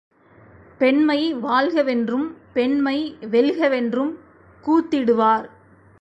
பெண்மை 0.77 1.35
வாழ்கவென்றும் 1.35 2.27
பெண்மை 2.53 3.17
வெல்கவென்றும் 3.31 4.13
கூத்திடுவார். 4.63 5.47